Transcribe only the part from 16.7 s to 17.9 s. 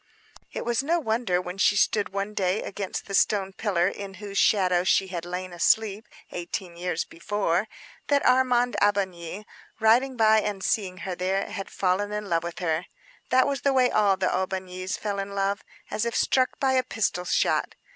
a pistol shot.